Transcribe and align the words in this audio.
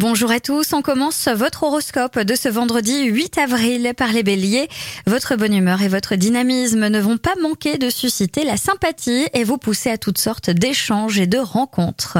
Bonjour 0.00 0.30
à 0.30 0.40
tous, 0.40 0.72
on 0.72 0.80
commence 0.80 1.28
votre 1.28 1.62
horoscope 1.64 2.18
de 2.18 2.34
ce 2.34 2.48
vendredi 2.48 3.04
8 3.04 3.36
avril 3.36 3.92
par 3.94 4.10
les 4.12 4.22
béliers. 4.22 4.66
Votre 5.06 5.36
bonne 5.36 5.52
humeur 5.52 5.82
et 5.82 5.88
votre 5.88 6.14
dynamisme 6.14 6.88
ne 6.88 7.00
vont 7.00 7.18
pas 7.18 7.34
manquer 7.42 7.76
de 7.76 7.90
susciter 7.90 8.44
la 8.44 8.56
sympathie 8.56 9.26
et 9.34 9.44
vous 9.44 9.58
pousser 9.58 9.90
à 9.90 9.98
toutes 9.98 10.16
sortes 10.16 10.48
d'échanges 10.48 11.18
et 11.18 11.26
de 11.26 11.36
rencontres. 11.36 12.16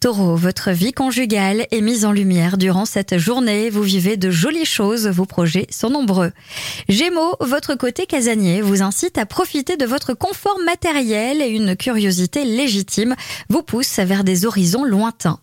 Taureau, 0.00 0.34
votre 0.34 0.72
vie 0.72 0.92
conjugale 0.92 1.68
est 1.70 1.80
mise 1.82 2.04
en 2.04 2.10
lumière 2.10 2.58
durant 2.58 2.84
cette 2.84 3.16
journée, 3.16 3.70
vous 3.70 3.84
vivez 3.84 4.16
de 4.16 4.32
jolies 4.32 4.64
choses, 4.64 5.06
vos 5.06 5.24
projets 5.24 5.68
sont 5.70 5.90
nombreux. 5.90 6.32
Gémeaux, 6.88 7.36
votre 7.38 7.76
côté 7.76 8.06
casanier 8.06 8.60
vous 8.60 8.82
incite 8.82 9.18
à 9.18 9.24
profiter 9.24 9.76
de 9.76 9.86
votre 9.86 10.14
confort 10.14 10.58
matériel 10.66 11.42
et 11.42 11.50
une 11.50 11.76
curiosité 11.76 12.44
légitime 12.44 13.14
vous 13.48 13.62
pousse 13.62 14.00
vers 14.00 14.24
des 14.24 14.46
horizons 14.46 14.82
lointains. 14.82 15.38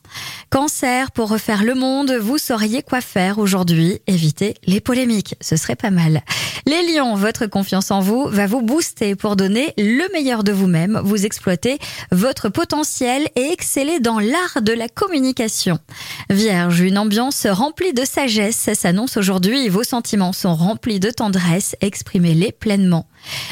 Cancer, 0.49 1.11
pour 1.11 1.29
refaire 1.29 1.63
le 1.63 1.76
monde, 1.77 2.11
vous 2.11 2.37
sauriez 2.37 2.81
quoi 2.81 3.01
faire 3.01 3.39
aujourd'hui. 3.39 3.99
Évitez 4.07 4.55
les 4.65 4.81
polémiques, 4.81 5.35
ce 5.41 5.55
serait 5.55 5.75
pas 5.75 5.91
mal. 5.91 6.21
Les 6.65 6.93
lions, 6.93 7.15
votre 7.15 7.45
confiance 7.45 7.91
en 7.91 8.01
vous 8.01 8.25
va 8.27 8.45
vous 8.47 8.61
booster 8.61 9.15
pour 9.15 9.35
donner 9.35 9.73
le 9.77 10.11
meilleur 10.11 10.43
de 10.43 10.51
vous-même. 10.51 10.99
Vous 11.03 11.25
exploitez 11.25 11.79
votre 12.11 12.49
potentiel 12.49 13.27
et 13.35 13.49
excellez 13.51 13.99
dans 13.99 14.19
l'art 14.19 14.61
de 14.61 14.73
la 14.73 14.89
communication. 14.89 15.79
Vierge, 16.29 16.81
une 16.81 16.97
ambiance 16.97 17.47
remplie 17.47 17.93
de 17.93 18.03
sagesse 18.03 18.69
s'annonce 18.73 19.15
aujourd'hui. 19.15 19.69
Vos 19.69 19.83
sentiments 19.83 20.33
sont 20.33 20.55
remplis 20.55 20.99
de 20.99 21.11
tendresse. 21.11 21.75
Exprimez-les 21.81 22.51
pleinement. 22.51 23.07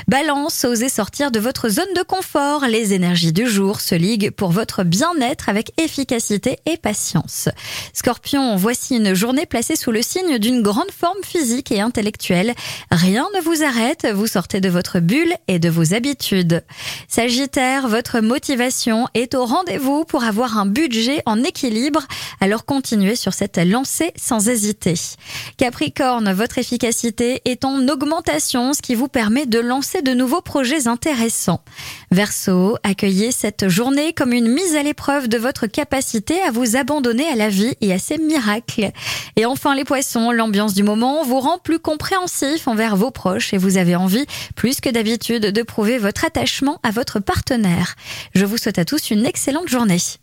Balance, 0.08 0.66
osez 0.66 0.90
sortir 0.90 1.32
de 1.32 1.40
votre 1.40 1.70
zone 1.70 1.94
de 1.96 2.04
confort. 2.04 2.66
Les 2.68 2.94
énergies 2.94 3.34
du 3.34 3.48
jour 3.48 3.80
se 3.82 3.96
liguent 3.96 4.32
pour 4.32 4.52
votre 4.52 4.84
bien-être 4.84 5.50
avec 5.50 5.72
efficacité 5.80 6.60
et 6.66 6.78
patience. 6.78 7.50
Scorpion, 7.94 8.56
voici 8.56 8.98
une 8.98 9.14
journée 9.14 9.46
placée 9.46 9.76
sous 9.76 9.92
le 9.92 10.02
signe 10.02 10.38
d'une 10.38 10.62
grande 10.62 10.92
forme 10.92 11.24
physique 11.24 11.72
et 11.72 11.82
intellectuelle. 11.82 12.54
Rien 12.92 13.28
ne 13.36 13.42
vous 13.42 13.64
arrête, 13.64 14.08
vous 14.14 14.28
sortez 14.28 14.62
de 14.62 14.70
votre 14.70 15.00
bulle 15.00 15.34
et 15.48 15.60
de 15.60 15.70
vos 15.70 15.94
habitudes. 15.94 16.64
Sagittaire, 17.08 17.88
votre 17.88 18.20
motivation 18.20 19.08
est 19.14 19.36
au 19.36 19.46
rendez-vous 19.46 20.06
pour 20.06 20.24
avoir 20.24 20.58
un 20.58 20.66
budget 20.66 21.22
en 21.26 21.44
équilibre, 21.44 22.02
alors 22.42 22.66
continuez 22.66 23.16
sur 23.16 23.34
cette 23.34 23.58
lancée 23.58 24.12
sans 24.16 24.50
hésiter. 24.50 24.96
Capricorne, 25.58 26.32
votre 26.34 26.58
efficacité 26.58 27.42
est 27.46 27.66
en 27.66 27.88
augmentation, 27.88 28.74
ce 28.74 28.82
qui 28.82 28.96
vous 28.96 29.08
permet 29.08 29.46
de 29.46 29.60
lancer 29.66 30.02
de 30.02 30.14
nouveaux 30.14 30.42
projets 30.42 30.88
intéressants. 30.88 31.62
Verseau, 32.12 32.78
accueillez 32.84 33.32
cette 33.32 33.68
journée 33.68 34.14
comme 34.14 34.34
une 34.34 34.48
mise 34.48 34.76
à 34.76 34.84
l'épreuve 34.84 35.28
de 35.28 35.38
votre 35.38 35.68
capacité 35.68 36.42
à 36.42 36.52
vous 36.52 36.76
abandonner 36.76 37.28
à 37.28 37.36
la 37.36 37.50
vie 37.50 37.76
et 37.82 37.94
à 37.94 38.00
ses 38.00 38.18
miracles. 38.18 38.92
Et 39.36 39.46
enfin 39.46 39.76
les 39.76 39.84
poissons, 39.84 40.32
l'ambiance 40.32 40.74
du 40.74 40.84
moment 40.84 41.24
vous 41.24 41.40
rend 41.40 41.58
plus 41.58 41.80
compréhensif 41.80 42.68
envers 42.68 42.96
vos 42.96 43.12
proches 43.12 43.54
et 43.54 43.58
vous 43.58 43.78
avez 43.78 43.96
envie, 43.96 44.26
plus 44.56 44.80
que 44.80 44.90
d'habitude, 44.90 45.48
de 45.48 45.62
prouver 45.64 45.98
votre 45.98 46.26
attachement 46.26 46.80
à 46.84 46.92
votre 46.92 47.20
partenaire. 47.20 47.96
Je 48.34 48.46
vous 48.46 48.58
souhaite 48.58 48.80
à 48.80 48.86
tous 48.86 49.12
une 49.12 49.26
excellente 49.26 49.68
journée. 49.68 50.00